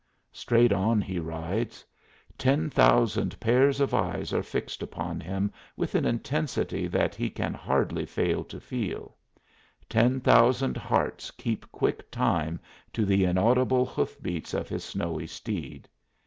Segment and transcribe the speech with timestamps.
[0.31, 1.85] Straight on he rides.
[2.35, 7.53] Ten thousand pairs of eyes are fixed upon him with an intensity that he can
[7.53, 9.15] hardly fail to feel;
[9.87, 12.59] ten thousand hearts keep quick time
[12.93, 15.87] to the inaudible hoof beats of his snowy steed.